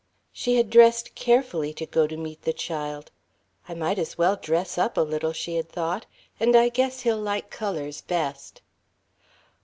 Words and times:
She 0.33 0.55
had 0.55 0.71
dressed 0.71 1.13
carefully 1.13 1.73
to 1.75 1.85
go 1.85 2.07
to 2.07 2.17
meet 2.17 2.41
the 2.41 2.53
child. 2.53 3.11
"I 3.69 3.75
might 3.75 3.99
as 3.99 4.17
well 4.17 4.35
dress 4.35 4.79
up 4.79 4.97
a 4.97 5.01
little," 5.01 5.31
she 5.31 5.57
had 5.57 5.69
thought, 5.69 6.07
"and 6.39 6.55
I 6.55 6.69
guess 6.69 7.01
he'll 7.01 7.21
like 7.21 7.51
colours 7.51 8.01
best." 8.01 8.63